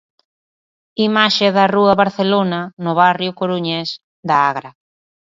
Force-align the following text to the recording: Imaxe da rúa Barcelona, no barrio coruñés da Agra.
Imaxe 1.07 1.47
da 1.57 1.65
rúa 1.75 1.99
Barcelona, 2.03 2.61
no 2.83 2.91
barrio 3.01 3.35
coruñés 3.39 3.89
da 4.27 4.37
Agra. 4.51 4.71